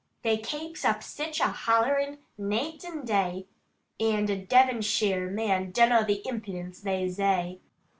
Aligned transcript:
They 0.23 0.39
kapes 0.39 0.83
up 0.83 1.03
sich 1.03 1.39
a 1.39 1.49
hollerin, 1.49 2.17
naight 2.35 2.83
and 2.83 3.05
day, 3.05 3.45
And 3.99 4.31
a 4.31 4.35
Devonsheer 4.43 5.29
man 5.31 5.69
dunno 5.69 6.03
the 6.03 6.25
impudence 6.27 6.79
they 6.79 7.07
zay. 7.07 7.59